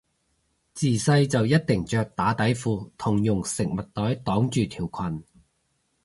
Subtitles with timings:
[0.73, 5.23] 自細就一定着打底褲同用食物袋擋住條裙